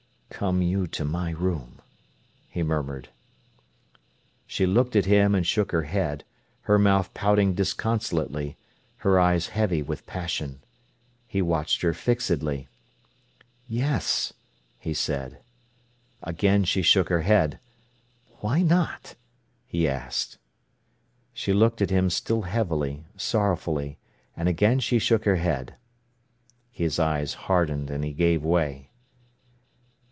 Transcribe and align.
"Come 0.31 0.63
you 0.63 0.87
to 0.87 1.05
my 1.05 1.29
room," 1.31 1.81
he 2.47 2.63
murmured. 2.63 3.09
She 4.47 4.65
looked 4.65 4.95
at 4.95 5.05
him 5.05 5.35
and 5.35 5.45
shook 5.45 5.71
her 5.71 5.83
head, 5.83 6.23
her 6.61 6.79
mouth 6.79 7.13
pouting 7.13 7.53
disconsolately, 7.53 8.57
her 8.99 9.19
eyes 9.19 9.49
heavy 9.49 9.83
with 9.83 10.07
passion. 10.07 10.63
He 11.27 11.43
watched 11.43 11.83
her 11.83 11.93
fixedly. 11.93 12.67
"Yes!" 13.67 14.33
he 14.79 14.95
said. 14.95 15.41
Again 16.23 16.63
she 16.63 16.81
shook 16.81 17.09
her 17.09 17.21
head. 17.21 17.59
"Why 18.39 18.63
not?" 18.63 19.13
he 19.67 19.87
asked. 19.87 20.39
She 21.35 21.53
looked 21.53 21.83
at 21.83 21.91
him 21.91 22.09
still 22.09 22.43
heavily, 22.43 23.05
sorrowfully, 23.15 23.99
and 24.35 24.49
again 24.49 24.79
she 24.79 24.97
shook 24.97 25.25
her 25.25 25.35
head. 25.35 25.75
His 26.71 26.97
eyes 26.97 27.35
hardened, 27.45 27.91
and 27.91 28.03
he 28.03 28.13
gave 28.13 28.43
way. 28.43 28.87